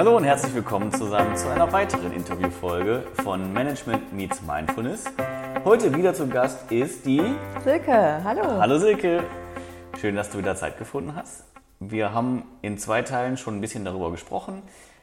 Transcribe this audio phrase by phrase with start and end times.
[0.00, 5.04] Hallo und herzlich willkommen zusammen zu einer weiteren Interviewfolge von Management Meets Mindfulness.
[5.62, 7.22] Heute wieder zu Gast ist die
[7.62, 8.24] Silke.
[8.24, 8.42] Hallo.
[8.58, 9.22] Hallo Silke.
[10.00, 11.44] Schön, dass du wieder Zeit gefunden hast.
[11.80, 14.62] Wir haben in zwei Teilen schon ein bisschen darüber gesprochen.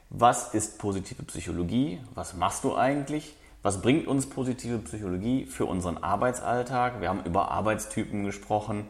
[0.09, 2.01] Was ist positive Psychologie?
[2.15, 3.35] Was machst du eigentlich?
[3.61, 7.01] Was bringt uns positive Psychologie für unseren Arbeitsalltag?
[7.01, 8.87] Wir haben über Arbeitstypen gesprochen.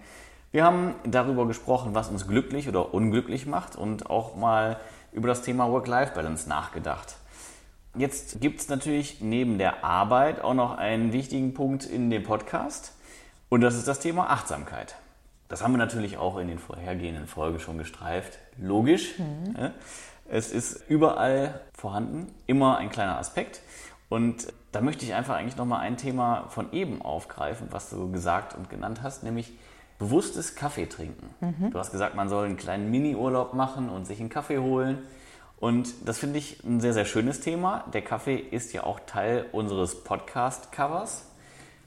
[0.53, 4.77] Wir haben darüber gesprochen, was uns glücklich oder unglücklich macht und auch mal
[5.17, 7.15] über das Thema Work-Life-Balance nachgedacht.
[7.95, 12.93] Jetzt gibt es natürlich neben der Arbeit auch noch einen wichtigen Punkt in dem Podcast
[13.49, 14.95] und das ist das Thema Achtsamkeit.
[15.49, 18.37] Das haben wir natürlich auch in den vorhergehenden Folgen schon gestreift.
[18.59, 19.17] Logisch.
[19.17, 19.71] Mhm.
[20.29, 23.61] Es ist überall vorhanden, immer ein kleiner Aspekt.
[24.09, 28.55] Und da möchte ich einfach eigentlich nochmal ein Thema von eben aufgreifen, was du gesagt
[28.55, 29.51] und genannt hast, nämlich
[29.99, 31.29] bewusstes Kaffee trinken.
[31.41, 31.71] Mhm.
[31.71, 34.99] Du hast gesagt, man soll einen kleinen Mini-Urlaub machen und sich einen Kaffee holen.
[35.59, 37.85] Und das finde ich ein sehr, sehr schönes Thema.
[37.93, 41.25] Der Kaffee ist ja auch Teil unseres Podcast-Covers.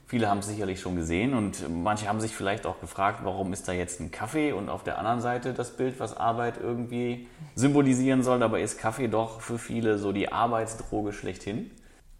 [0.07, 3.69] Viele haben es sicherlich schon gesehen und manche haben sich vielleicht auch gefragt, warum ist
[3.69, 8.21] da jetzt ein Kaffee und auf der anderen Seite das Bild, was Arbeit irgendwie symbolisieren
[8.21, 8.39] soll.
[8.39, 11.71] Dabei ist Kaffee doch für viele so die Arbeitsdroge schlechthin.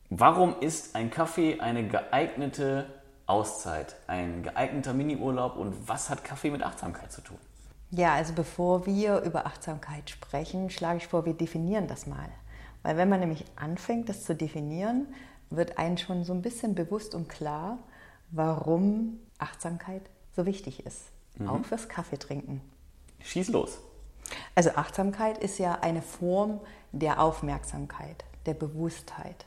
[0.10, 2.86] Warum ist ein Kaffee eine geeignete
[3.32, 7.38] Auszeit, ein geeigneter Miniurlaub und was hat Kaffee mit Achtsamkeit zu tun?
[7.90, 12.30] Ja, also bevor wir über Achtsamkeit sprechen, schlage ich vor, wir definieren das mal.
[12.84, 15.08] Weil wenn man nämlich anfängt, das zu definieren,
[15.50, 17.78] wird einem schon so ein bisschen bewusst und klar,
[18.32, 20.04] warum Achtsamkeit
[20.36, 21.04] so wichtig ist.
[21.38, 21.50] Mhm.
[21.50, 22.62] Auch fürs Kaffeetrinken.
[23.24, 23.78] Schieß los.
[24.56, 26.60] Also Achtsamkeit ist ja eine Form
[26.92, 29.46] der Aufmerksamkeit, der Bewusstheit.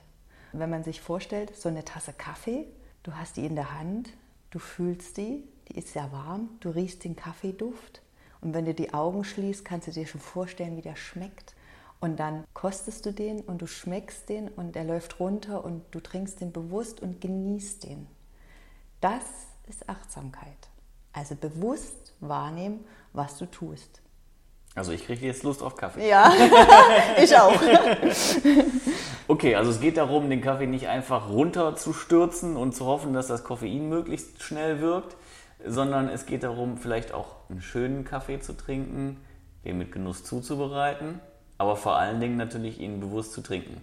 [0.52, 2.66] Wenn man sich vorstellt, so eine Tasse Kaffee,
[3.04, 4.10] du hast die in der Hand,
[4.50, 8.02] du fühlst die, die ist sehr warm, du riechst den Kaffeeduft
[8.40, 11.54] und wenn du die Augen schließt, kannst du dir schon vorstellen, wie der schmeckt.
[11.98, 16.00] Und dann kostest du den und du schmeckst den und er läuft runter und du
[16.00, 18.06] trinkst den bewusst und genießt den.
[19.00, 19.24] Das
[19.66, 20.68] ist Achtsamkeit.
[21.14, 24.02] Also bewusst wahrnehmen, was du tust.
[24.74, 26.06] Also ich kriege jetzt Lust auf Kaffee.
[26.06, 26.30] Ja,
[27.16, 27.58] ich auch.
[29.34, 33.44] okay, also es geht darum, den Kaffee nicht einfach runterzustürzen und zu hoffen, dass das
[33.44, 35.16] Koffein möglichst schnell wirkt,
[35.66, 39.20] sondern es geht darum, vielleicht auch einen schönen Kaffee zu trinken,
[39.64, 41.20] den mit Genuss zuzubereiten
[41.58, 43.82] aber vor allen Dingen natürlich ihn bewusst zu trinken.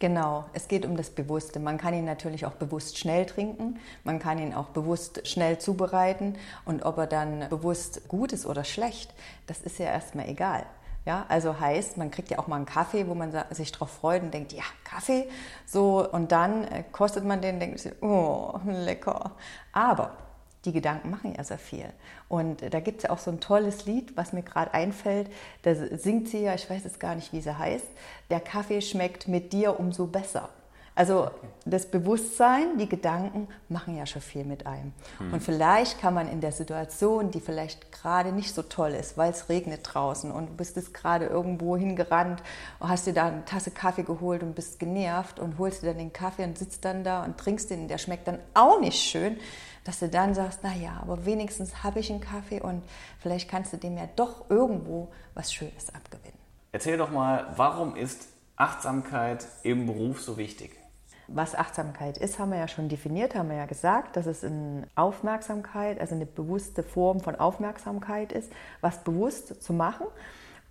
[0.00, 1.60] Genau, es geht um das Bewusste.
[1.60, 6.34] Man kann ihn natürlich auch bewusst schnell trinken, man kann ihn auch bewusst schnell zubereiten
[6.64, 9.14] und ob er dann bewusst gut ist oder schlecht,
[9.46, 10.66] das ist ja erstmal egal.
[11.04, 14.22] Ja, also heißt, man kriegt ja auch mal einen Kaffee, wo man sich darauf freut
[14.22, 15.28] und denkt, ja, Kaffee,
[15.66, 19.32] so, und dann äh, kostet man den, denkt sich, oh, lecker.
[19.72, 20.16] Aber
[20.64, 21.92] die Gedanken machen ja sehr viel.
[22.28, 25.30] Und da gibt es ja auch so ein tolles Lied, was mir gerade einfällt.
[25.62, 27.86] Da singt sie ja, ich weiß jetzt gar nicht, wie sie heißt,
[28.30, 30.48] der Kaffee schmeckt mit dir umso besser.
[30.96, 31.30] Also
[31.64, 34.92] das Bewusstsein, die Gedanken machen ja schon viel mit einem.
[35.18, 35.34] Mhm.
[35.34, 39.30] Und vielleicht kann man in der Situation, die vielleicht gerade nicht so toll ist, weil
[39.30, 42.42] es regnet draußen und du bist jetzt gerade irgendwo hingerannt
[42.78, 45.98] und hast dir da eine Tasse Kaffee geholt und bist genervt und holst dir dann
[45.98, 49.36] den Kaffee und sitzt dann da und trinkst den, der schmeckt dann auch nicht schön
[49.84, 52.82] dass du dann sagst, na ja, aber wenigstens habe ich einen Kaffee und
[53.20, 56.38] vielleicht kannst du dem ja doch irgendwo was Schönes abgewinnen.
[56.72, 60.76] Erzähl doch mal, warum ist Achtsamkeit im Beruf so wichtig?
[61.26, 64.86] Was Achtsamkeit ist, haben wir ja schon definiert, haben wir ja gesagt, dass es eine
[64.94, 70.06] Aufmerksamkeit, also eine bewusste Form von Aufmerksamkeit ist, was bewusst zu machen.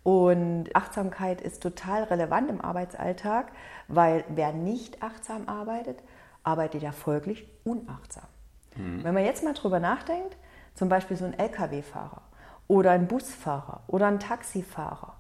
[0.04, 3.52] Und Achtsamkeit ist total relevant im Arbeitsalltag,
[3.88, 6.04] weil wer nicht achtsam arbeitet,
[6.44, 8.26] arbeitet ja folglich unachtsam.
[8.76, 9.04] Mhm.
[9.04, 10.36] Wenn man jetzt mal drüber nachdenkt,
[10.76, 12.22] zum Beispiel so ein Lkw-Fahrer
[12.68, 15.16] oder ein Busfahrer oder ein Taxifahrer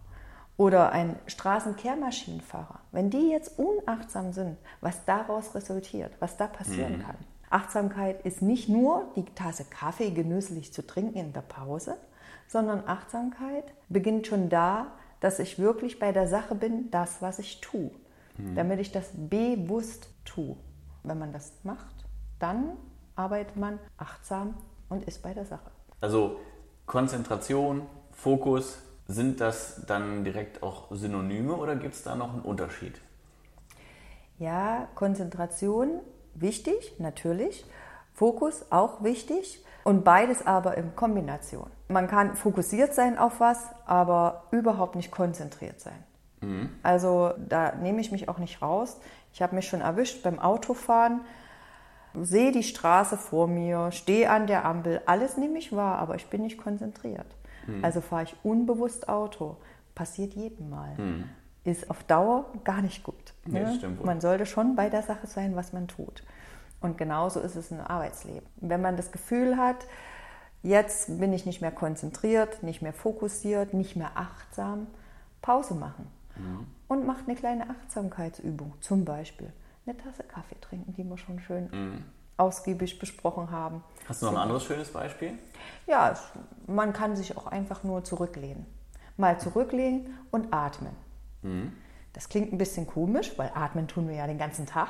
[0.57, 7.03] oder ein Straßenkehrmaschinenfahrer, wenn die jetzt unachtsam sind, was daraus resultiert, was da passieren mhm.
[7.03, 7.15] kann.
[7.49, 11.97] Achtsamkeit ist nicht nur die Tasse Kaffee genüsslich zu trinken in der Pause,
[12.47, 14.87] sondern Achtsamkeit beginnt schon da,
[15.19, 17.91] dass ich wirklich bei der Sache bin, das, was ich tue,
[18.37, 18.55] mhm.
[18.55, 20.55] damit ich das bewusst tue.
[21.03, 22.05] Wenn man das macht,
[22.39, 22.71] dann
[23.15, 24.55] arbeitet man achtsam
[24.89, 25.71] und ist bei der Sache.
[26.01, 26.39] Also
[26.85, 28.81] Konzentration, Fokus,
[29.13, 32.99] sind das dann direkt auch Synonyme oder gibt es da noch einen Unterschied?
[34.39, 35.99] Ja, Konzentration
[36.35, 37.65] wichtig, natürlich.
[38.13, 41.69] Fokus auch wichtig und beides aber in Kombination.
[41.87, 46.03] Man kann fokussiert sein auf was, aber überhaupt nicht konzentriert sein.
[46.41, 46.69] Mhm.
[46.83, 48.99] Also da nehme ich mich auch nicht raus.
[49.33, 51.21] Ich habe mich schon erwischt beim Autofahren
[52.21, 56.27] sehe die Straße vor mir, stehe an der Ampel, alles nehme ich wahr, aber ich
[56.27, 57.25] bin nicht konzentriert.
[57.67, 57.83] Mhm.
[57.83, 59.57] Also fahre ich unbewusst Auto.
[59.95, 60.95] Passiert jedem Mal.
[60.97, 61.29] Mhm.
[61.65, 63.33] ist auf Dauer gar nicht gut.
[63.45, 63.97] Nee, ne?
[64.03, 66.23] Man sollte schon bei der Sache sein, was man tut.
[66.81, 68.45] Und genauso ist es im Arbeitsleben.
[68.57, 69.87] Wenn man das Gefühl hat,
[70.61, 74.87] jetzt bin ich nicht mehr konzentriert, nicht mehr fokussiert, nicht mehr achtsam,
[75.41, 76.07] Pause machen.
[76.35, 76.67] Mhm.
[76.89, 78.73] Und macht eine kleine Achtsamkeitsübung.
[78.81, 79.53] Zum Beispiel
[79.85, 82.03] eine Tasse Kaffee trinken, die wir schon schön Mhm.
[82.37, 83.83] Ausgiebig besprochen haben.
[84.07, 85.33] Hast du noch ein anderes schönes Beispiel?
[85.87, 86.15] Ja,
[86.67, 88.65] man kann sich auch einfach nur zurücklehnen.
[89.17, 90.95] Mal zurücklehnen und atmen.
[92.13, 94.89] Das klingt ein bisschen komisch, weil atmen tun wir ja den ganzen Tag.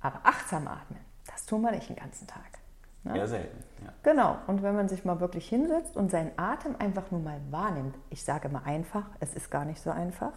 [0.00, 2.58] Aber achtsam atmen, das tun wir nicht den ganzen Tag.
[3.04, 3.16] Ne?
[3.16, 3.62] Eher selten.
[3.82, 3.92] Ja.
[4.02, 7.96] Genau, und wenn man sich mal wirklich hinsetzt und seinen Atem einfach nur mal wahrnimmt,
[8.10, 10.32] ich sage mal einfach, es ist gar nicht so einfach,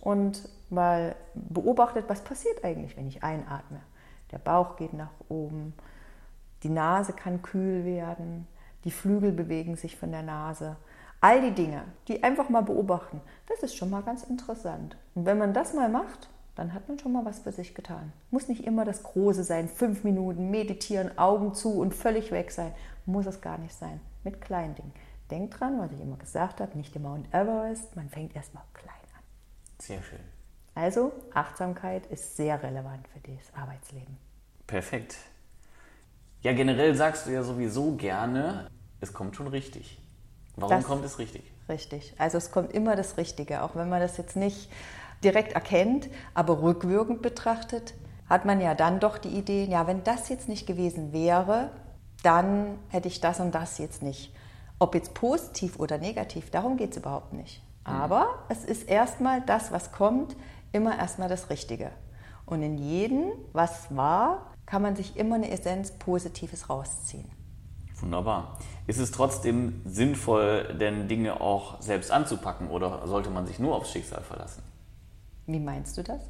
[0.00, 3.80] und mal beobachtet, was passiert eigentlich, wenn ich einatme.
[4.30, 5.74] Der Bauch geht nach oben,
[6.62, 8.46] die Nase kann kühl werden,
[8.84, 10.76] die Flügel bewegen sich von der Nase.
[11.20, 14.96] All die Dinge, die einfach mal beobachten, das ist schon mal ganz interessant.
[15.14, 18.12] Und wenn man das mal macht, dann hat man schon mal was für sich getan.
[18.30, 22.72] Muss nicht immer das Große sein, fünf Minuten meditieren, Augen zu und völlig weg sein.
[23.06, 24.00] Muss es gar nicht sein.
[24.24, 24.92] Mit kleinen Dingen.
[25.30, 28.94] Denkt dran, was ich immer gesagt habe, nicht der Mount Everest, man fängt erstmal klein
[29.16, 29.22] an.
[29.78, 30.37] Sehr schön.
[30.78, 34.16] Also, Achtsamkeit ist sehr relevant für das Arbeitsleben.
[34.68, 35.16] Perfekt.
[36.42, 38.70] Ja, generell sagst du ja sowieso gerne,
[39.00, 40.00] es kommt schon richtig.
[40.54, 41.42] Warum Das- kommt es richtig?
[41.68, 42.14] Richtig.
[42.18, 44.70] Also es kommt immer das Richtige, auch wenn man das jetzt nicht
[45.24, 47.94] direkt erkennt, aber rückwirkend betrachtet,
[48.28, 51.70] hat man ja dann doch die Idee, ja, wenn das jetzt nicht gewesen wäre,
[52.22, 54.32] dann hätte ich das und das jetzt nicht.
[54.78, 57.64] Ob jetzt positiv oder negativ, darum geht es überhaupt nicht.
[57.84, 60.36] Aber es ist erstmal das, was kommt,
[60.72, 61.90] immer erstmal das Richtige.
[62.46, 67.30] Und in jedem, was war, kann man sich immer eine Essenz Positives rausziehen.
[68.00, 68.58] Wunderbar.
[68.86, 73.90] Ist es trotzdem sinnvoll, denn Dinge auch selbst anzupacken oder sollte man sich nur aufs
[73.90, 74.62] Schicksal verlassen?
[75.46, 76.20] Wie meinst du das?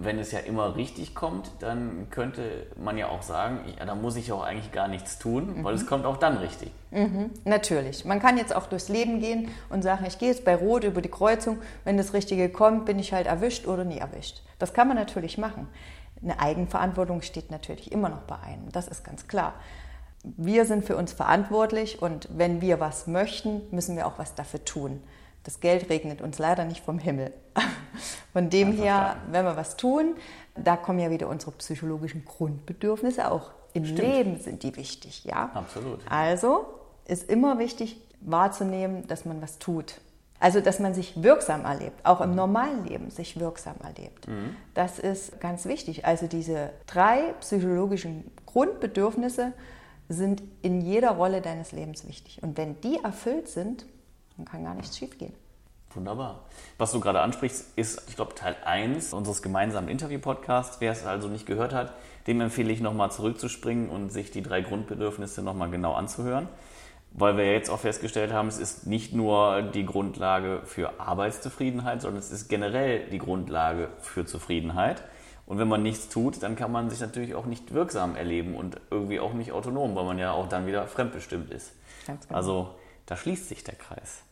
[0.00, 4.14] Wenn es ja immer richtig kommt, dann könnte man ja auch sagen, ja, da muss
[4.14, 6.70] ich auch eigentlich gar nichts tun, weil es kommt auch dann richtig.
[7.44, 8.04] Natürlich.
[8.04, 11.02] Man kann jetzt auch durchs Leben gehen und sagen, ich gehe jetzt bei Rot über
[11.02, 14.42] die Kreuzung, wenn das Richtige kommt, bin ich halt erwischt oder nie erwischt.
[14.60, 15.66] Das kann man natürlich machen.
[16.22, 19.54] Eine Eigenverantwortung steht natürlich immer noch bei einem, das ist ganz klar.
[20.22, 24.64] Wir sind für uns verantwortlich und wenn wir was möchten, müssen wir auch was dafür
[24.64, 25.02] tun.
[25.48, 27.32] Das Geld regnet uns leider nicht vom Himmel.
[28.34, 29.32] Von dem her, Einverstanden.
[29.32, 30.14] wenn wir was tun,
[30.54, 33.52] da kommen ja wieder unsere psychologischen Grundbedürfnisse auch.
[33.72, 34.00] Im Stimmt.
[34.02, 35.50] Leben sind die wichtig, ja?
[35.54, 36.00] Absolut.
[36.10, 36.66] Also
[37.06, 40.02] ist immer wichtig wahrzunehmen, dass man was tut.
[40.38, 44.28] Also, dass man sich wirksam erlebt, auch im normalen Leben sich wirksam erlebt.
[44.74, 46.04] Das ist ganz wichtig.
[46.04, 49.54] Also diese drei psychologischen Grundbedürfnisse
[50.10, 52.42] sind in jeder Rolle deines Lebens wichtig.
[52.42, 53.86] Und wenn die erfüllt sind,
[54.38, 55.34] dann kann gar nichts schiefgehen.
[55.94, 56.44] Wunderbar.
[56.76, 60.80] Was du gerade ansprichst, ist, ich glaube, Teil 1 unseres gemeinsamen Interview-Podcasts.
[60.80, 61.92] Wer es also nicht gehört hat,
[62.26, 66.48] dem empfehle ich nochmal zurückzuspringen und sich die drei Grundbedürfnisse nochmal genau anzuhören.
[67.12, 72.02] Weil wir ja jetzt auch festgestellt haben, es ist nicht nur die Grundlage für Arbeitszufriedenheit,
[72.02, 75.02] sondern es ist generell die Grundlage für Zufriedenheit.
[75.46, 78.78] Und wenn man nichts tut, dann kann man sich natürlich auch nicht wirksam erleben und
[78.90, 81.72] irgendwie auch nicht autonom, weil man ja auch dann wieder fremdbestimmt ist.
[82.06, 82.36] Ganz genau.
[82.36, 82.74] Also
[83.06, 84.24] da schließt sich der Kreis.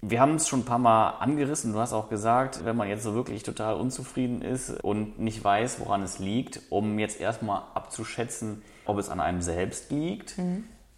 [0.00, 1.72] Wir haben es schon ein paar Mal angerissen.
[1.72, 5.80] Du hast auch gesagt, wenn man jetzt so wirklich total unzufrieden ist und nicht weiß,
[5.80, 10.36] woran es liegt, um jetzt erstmal abzuschätzen, ob es an einem selbst liegt,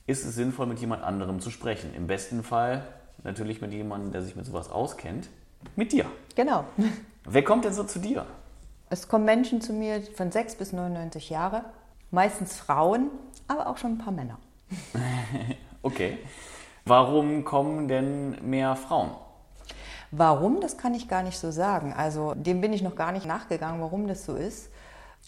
[0.07, 1.95] ist es sinnvoll, mit jemand anderem zu sprechen.
[1.95, 2.87] Im besten Fall
[3.25, 5.29] natürlich mit jemandem, der sich mit sowas auskennt.
[5.77, 6.07] Mit dir.
[6.35, 6.65] Genau.
[7.25, 8.27] Wer kommt denn so zu dir?
[8.91, 11.65] Es kommen Menschen zu mir von 6 bis 99 Jahre,
[12.11, 13.11] meistens Frauen,
[13.47, 14.39] aber auch schon ein paar Männer.
[15.83, 16.19] Okay.
[16.85, 19.11] Warum kommen denn mehr Frauen?
[20.11, 21.95] Warum, das kann ich gar nicht so sagen.
[21.97, 24.71] Also dem bin ich noch gar nicht nachgegangen, warum das so ist.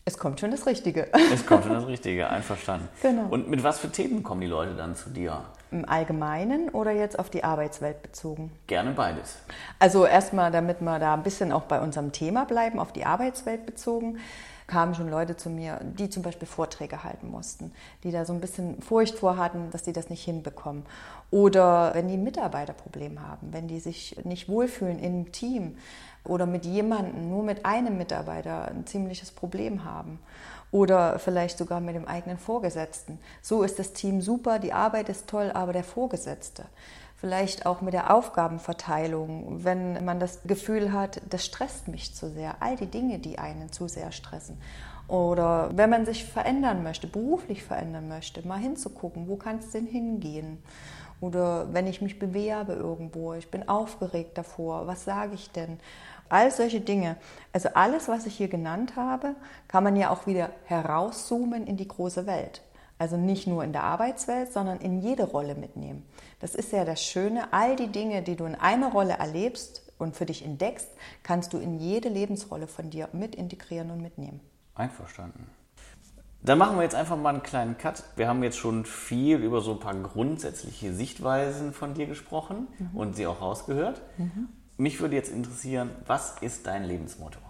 [0.05, 1.09] Es kommt schon das Richtige.
[1.33, 2.89] Es kommt schon das Richtige, einverstanden.
[3.03, 3.29] Genau.
[3.31, 5.45] Und mit was für Themen kommen die Leute dann zu dir?
[5.71, 8.51] Im Allgemeinen oder jetzt auf die Arbeitswelt bezogen?
[8.67, 9.39] Gerne beides.
[9.79, 13.65] Also erstmal, damit wir da ein bisschen auch bei unserem Thema bleiben, auf die Arbeitswelt
[13.65, 14.19] bezogen,
[14.67, 17.73] kamen schon Leute zu mir, die zum Beispiel Vorträge halten mussten,
[18.05, 20.85] die da so ein bisschen Furcht vor hatten, dass die das nicht hinbekommen.
[21.31, 25.77] Oder wenn die ein Mitarbeiterproblem haben, wenn die sich nicht wohlfühlen im Team
[26.25, 30.19] oder mit jemandem, nur mit einem Mitarbeiter ein ziemliches Problem haben.
[30.71, 33.19] Oder vielleicht sogar mit dem eigenen Vorgesetzten.
[33.43, 36.65] So ist das Team super, die Arbeit ist toll, aber der Vorgesetzte
[37.23, 42.57] vielleicht auch mit der Aufgabenverteilung, wenn man das Gefühl hat, das stresst mich zu sehr,
[42.59, 44.59] all die Dinge, die einen zu sehr stressen.
[45.07, 49.87] Oder wenn man sich verändern möchte, beruflich verändern möchte, mal hinzugucken, wo kann es denn
[49.87, 50.59] hingehen?
[51.21, 55.79] Oder wenn ich mich bewerbe irgendwo, ich bin aufgeregt davor, was sage ich denn?
[56.29, 57.15] All solche Dinge.
[57.53, 59.37] Also alles, was ich hier genannt habe,
[59.69, 62.63] kann man ja auch wieder herauszoomen in die große Welt.
[63.03, 66.05] Also nicht nur in der Arbeitswelt, sondern in jede Rolle mitnehmen.
[66.39, 67.53] Das ist ja das Schöne.
[67.53, 70.87] All die Dinge, die du in einer Rolle erlebst und für dich entdeckst,
[71.25, 74.39] kannst du in jede Lebensrolle von dir mit integrieren und mitnehmen.
[74.77, 75.49] Einverstanden.
[76.45, 78.05] Dann machen wir jetzt einfach mal einen kleinen Cut.
[78.15, 82.97] Wir haben jetzt schon viel über so ein paar grundsätzliche Sichtweisen von dir gesprochen mhm.
[82.97, 84.01] und sie auch rausgehört.
[84.17, 84.49] Mhm.
[84.77, 87.41] Mich würde jetzt interessieren, was ist dein Lebensmotto?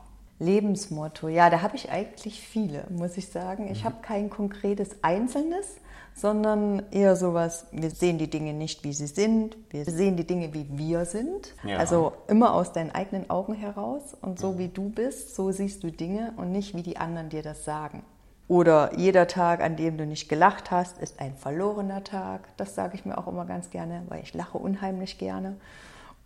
[0.42, 3.70] Lebensmotto, ja, da habe ich eigentlich viele, muss ich sagen.
[3.70, 3.84] Ich mhm.
[3.86, 5.76] habe kein konkretes Einzelnes,
[6.14, 10.52] sondern eher sowas, wir sehen die Dinge nicht, wie sie sind, wir sehen die Dinge,
[10.52, 11.54] wie wir sind.
[11.64, 11.78] Ja.
[11.78, 15.90] Also immer aus deinen eigenen Augen heraus und so wie du bist, so siehst du
[15.90, 18.02] Dinge und nicht, wie die anderen dir das sagen.
[18.48, 22.48] Oder jeder Tag, an dem du nicht gelacht hast, ist ein verlorener Tag.
[22.58, 25.56] Das sage ich mir auch immer ganz gerne, weil ich lache unheimlich gerne.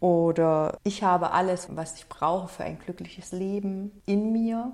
[0.00, 4.72] Oder ich habe alles, was ich brauche für ein glückliches Leben in mir.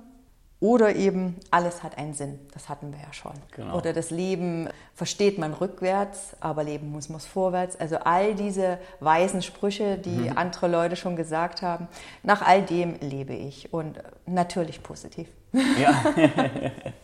[0.59, 3.33] Oder eben alles hat einen Sinn, das hatten wir ja schon.
[3.51, 3.77] Genau.
[3.77, 7.75] Oder das Leben versteht man rückwärts, aber Leben muss man vorwärts.
[7.75, 10.37] Also all diese weisen Sprüche, die mhm.
[10.37, 11.89] andere Leute schon gesagt haben,
[12.23, 15.27] nach all dem lebe ich und natürlich positiv.
[15.51, 16.01] Ja.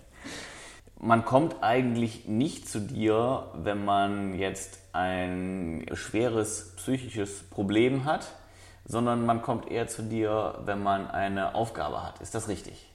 [1.00, 8.28] man kommt eigentlich nicht zu dir, wenn man jetzt ein schweres psychisches Problem hat,
[8.86, 12.20] sondern man kommt eher zu dir, wenn man eine Aufgabe hat.
[12.22, 12.92] Ist das richtig?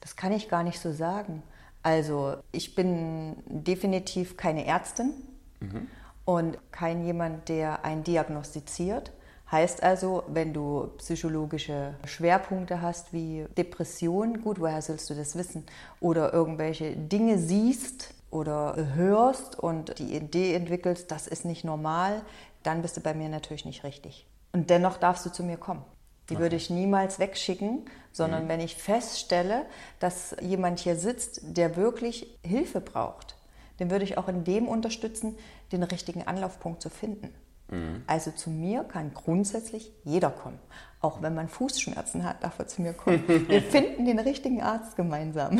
[0.00, 1.42] Das kann ich gar nicht so sagen.
[1.82, 5.12] Also ich bin definitiv keine Ärztin
[5.60, 5.88] mhm.
[6.24, 9.12] und kein jemand, der einen diagnostiziert.
[9.52, 15.66] Heißt also, wenn du psychologische Schwerpunkte hast wie Depression, gut, woher sollst du das wissen?
[16.00, 22.22] Oder irgendwelche Dinge siehst oder hörst und die Idee entwickelst, das ist nicht normal,
[22.62, 24.26] dann bist du bei mir natürlich nicht richtig.
[24.52, 25.84] Und dennoch darfst du zu mir kommen.
[26.30, 26.44] Die okay.
[26.44, 28.48] würde ich niemals wegschicken, sondern mhm.
[28.48, 29.66] wenn ich feststelle,
[29.98, 33.36] dass jemand hier sitzt, der wirklich Hilfe braucht,
[33.80, 35.36] den würde ich auch in dem unterstützen,
[35.72, 37.34] den richtigen Anlaufpunkt zu finden.
[37.68, 38.02] Mhm.
[38.06, 40.58] Also zu mir kann grundsätzlich jeder kommen.
[41.00, 43.24] Auch wenn man Fußschmerzen hat, darf er zu mir kommen.
[43.48, 45.58] Wir finden den richtigen Arzt gemeinsam.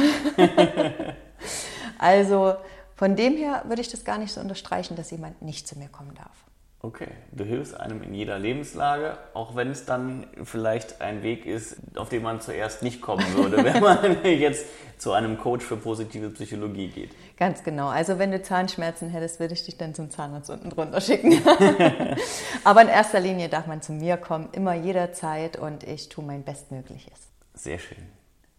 [1.98, 2.54] also
[2.94, 5.88] von dem her würde ich das gar nicht so unterstreichen, dass jemand nicht zu mir
[5.88, 6.44] kommen darf.
[6.84, 11.76] Okay, du hilfst einem in jeder Lebenslage, auch wenn es dann vielleicht ein Weg ist,
[11.94, 14.66] auf den man zuerst nicht kommen würde, wenn man jetzt
[14.98, 17.10] zu einem Coach für positive Psychologie geht.
[17.36, 17.86] Ganz genau.
[17.86, 21.40] Also wenn du Zahnschmerzen hättest, würde ich dich dann zum Zahnarzt unten drunter schicken.
[22.64, 26.42] Aber in erster Linie darf man zu mir kommen, immer jederzeit und ich tue mein
[26.42, 27.28] Bestmögliches.
[27.54, 28.08] Sehr schön.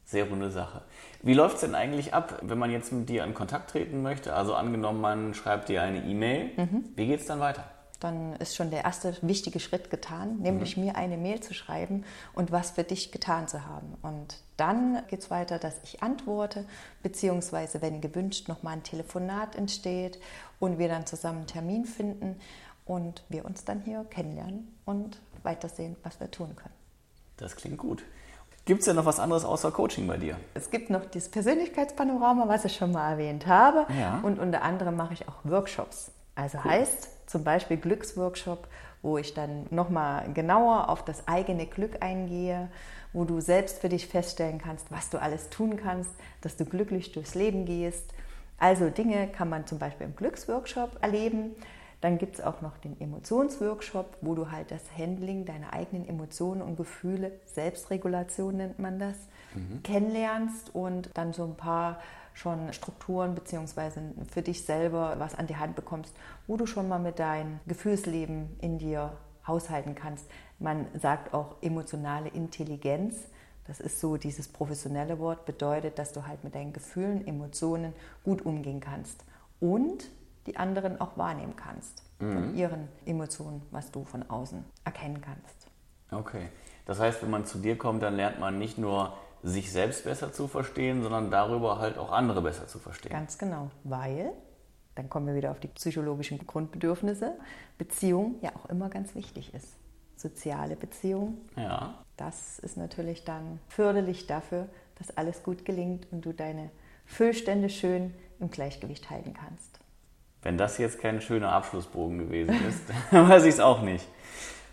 [0.05, 0.81] Sehr runde Sache.
[1.23, 4.33] Wie läuft es denn eigentlich ab, wenn man jetzt mit dir in Kontakt treten möchte?
[4.33, 6.51] Also angenommen, man schreibt dir eine E-Mail.
[6.55, 6.85] Mhm.
[6.95, 7.63] Wie geht es dann weiter?
[8.03, 10.85] Dann ist schon der erste wichtige Schritt getan, nämlich mhm.
[10.85, 13.97] mir eine Mail zu schreiben und was für dich getan zu haben.
[14.01, 16.65] Und dann geht es weiter, dass ich antworte,
[17.01, 20.19] beziehungsweise wenn gewünscht nochmal ein Telefonat entsteht
[20.59, 22.39] und wir dann zusammen einen Termin finden
[22.85, 26.75] und wir uns dann hier kennenlernen und weitersehen, was wir tun können.
[27.37, 28.03] Das klingt gut.
[28.65, 30.37] Gibt es denn noch was anderes außer Coaching bei dir?
[30.53, 33.85] Es gibt noch dieses Persönlichkeitspanorama, was ich schon mal erwähnt habe.
[33.99, 34.21] Ja.
[34.23, 36.11] Und unter anderem mache ich auch Workshops.
[36.35, 36.71] Also cool.
[36.71, 38.67] heißt, zum Beispiel Glücksworkshop,
[39.01, 42.69] wo ich dann nochmal genauer auf das eigene Glück eingehe,
[43.11, 46.11] wo du selbst für dich feststellen kannst, was du alles tun kannst,
[46.41, 48.13] dass du glücklich durchs Leben gehst.
[48.57, 51.55] Also Dinge kann man zum Beispiel im Glücksworkshop erleben.
[52.03, 56.61] Dann gibt es auch noch den Emotionsworkshop, wo du halt das Handling deiner eigenen Emotionen
[56.61, 59.15] und Gefühle, Selbstregulation nennt man das,
[59.55, 59.81] mhm.
[59.83, 62.01] kennenlernst und dann so ein paar
[62.33, 66.13] schon Strukturen beziehungsweise für dich selber was an die Hand bekommst,
[66.45, 69.13] wo du schon mal mit deinem Gefühlsleben in dir
[69.47, 70.25] haushalten kannst.
[70.59, 73.15] Man sagt auch emotionale Intelligenz.
[73.65, 77.93] Das ist so dieses professionelle Wort, bedeutet, dass du halt mit deinen Gefühlen, Emotionen
[78.25, 79.23] gut umgehen kannst
[79.61, 80.09] und
[80.45, 82.33] die anderen auch wahrnehmen kannst mhm.
[82.33, 85.67] von ihren Emotionen, was du von außen erkennen kannst.
[86.11, 86.49] Okay.
[86.85, 90.31] Das heißt, wenn man zu dir kommt, dann lernt man nicht nur sich selbst besser
[90.31, 93.11] zu verstehen, sondern darüber halt auch andere besser zu verstehen.
[93.11, 94.31] Ganz genau, weil,
[94.95, 97.37] dann kommen wir wieder auf die psychologischen Grundbedürfnisse,
[97.77, 99.75] Beziehung ja auch immer ganz wichtig ist.
[100.15, 101.95] Soziale Beziehung, ja.
[102.15, 106.69] das ist natürlich dann förderlich dafür, dass alles gut gelingt und du deine
[107.05, 109.79] Füllstände schön im Gleichgewicht halten kannst.
[110.43, 112.81] Wenn das jetzt kein schöner Abschlussbogen gewesen ist,
[113.11, 114.07] weiß ich es auch nicht.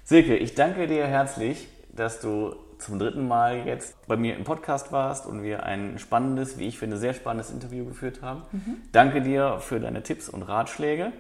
[0.05, 4.91] Silke, ich danke dir herzlich, dass du zum dritten Mal jetzt bei mir im Podcast
[4.91, 8.43] warst und wir ein spannendes, wie ich finde, sehr spannendes Interview geführt haben.
[8.53, 8.77] Mhm.
[8.91, 11.13] Danke dir für deine Tipps und Ratschläge.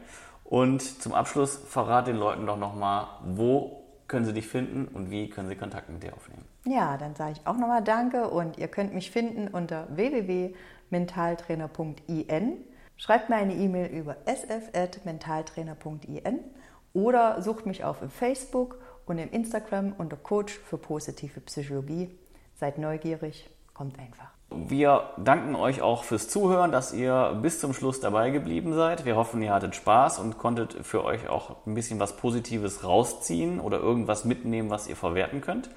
[0.44, 5.30] Und zum Abschluss verrate den Leuten doch nochmal, wo können sie dich finden und wie
[5.30, 6.44] können sie Kontakt mit dir aufnehmen.
[6.64, 12.56] Ja, dann sage ich auch nochmal Danke und ihr könnt mich finden unter www.mentaltrainer.in.
[13.00, 16.40] Schreibt mir eine E-Mail über sf.mentaltrainer.in
[16.92, 18.76] oder sucht mich auf im Facebook
[19.06, 22.10] und im Instagram unter Coach für positive Psychologie.
[22.56, 24.28] Seid neugierig, kommt einfach.
[24.50, 29.06] Wir danken euch auch fürs Zuhören, dass ihr bis zum Schluss dabei geblieben seid.
[29.06, 33.60] Wir hoffen, ihr hattet Spaß und konntet für euch auch ein bisschen was Positives rausziehen
[33.60, 35.70] oder irgendwas mitnehmen, was ihr verwerten könnt.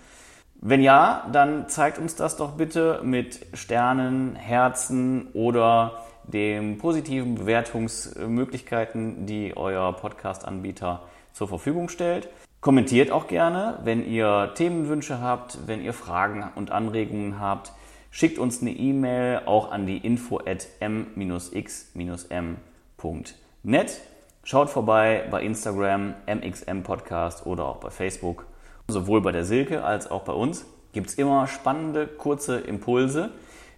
[0.56, 9.26] Wenn ja, dann zeigt uns das doch bitte mit Sternen, Herzen oder den positiven Bewertungsmöglichkeiten,
[9.26, 11.02] die euer Podcast-Anbieter
[11.34, 12.30] zur Verfügung stellt.
[12.62, 17.74] Kommentiert auch gerne, wenn ihr Themenwünsche habt, wenn ihr Fragen und Anregungen habt.
[18.10, 21.52] Schickt uns eine E-Mail auch an die info at m-x-m.net.
[24.46, 28.46] Schaut vorbei bei Instagram, MXM Podcast oder auch bei Facebook.
[28.88, 33.32] Sowohl bei der Silke als auch bei uns gibt es immer spannende, kurze Impulse,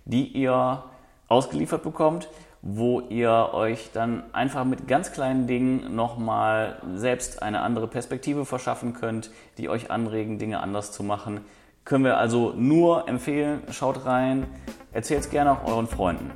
[0.06, 0.84] die ihr
[1.28, 2.30] ausgeliefert bekommt,
[2.62, 8.94] wo ihr euch dann einfach mit ganz kleinen Dingen nochmal selbst eine andere Perspektive verschaffen
[8.94, 11.42] könnt, die euch anregen, Dinge anders zu machen.
[11.84, 14.48] Können wir also nur empfehlen, schaut rein,
[14.92, 16.32] erzählt es gerne auch euren Freunden.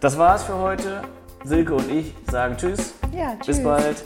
[0.00, 1.02] Das war's für heute.
[1.44, 2.94] Silke und ich sagen Tschüss.
[3.14, 3.58] Ja, tschüss.
[3.58, 4.04] Bis bald.